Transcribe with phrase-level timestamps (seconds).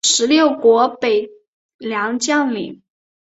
[0.03, 1.29] 十六国北
[1.77, 2.81] 凉将领。